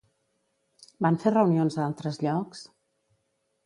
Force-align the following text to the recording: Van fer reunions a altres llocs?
Van 1.07 1.21
fer 1.25 1.35
reunions 1.37 1.79
a 1.81 1.87
altres 1.91 2.21
llocs? 2.25 2.69